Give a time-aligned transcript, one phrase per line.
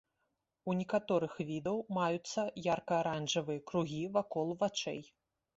[0.71, 5.01] У некаторых відаў маюцца ярка-аранжавыя кругі вакол вачэй.